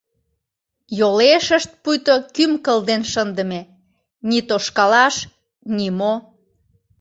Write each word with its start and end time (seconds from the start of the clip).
Йолешышт 0.99 1.71
пуйто 1.83 2.15
кӱм 2.35 2.51
кылден 2.65 3.01
шындыме— 3.11 3.61
ни 4.27 4.39
тошкалаш, 4.47 5.15
ни 5.77 5.87
мо. 5.99 6.13